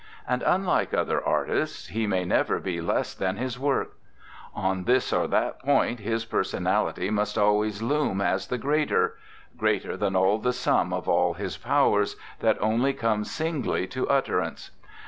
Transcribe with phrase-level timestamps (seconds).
[0.27, 3.93] And, unlike other artists, he may never be less than his work;
[4.55, 9.19] on this or that point his personality must always loom as the greater
[9.57, 14.71] greater than all the sum of all his powers that only come singly to utterance.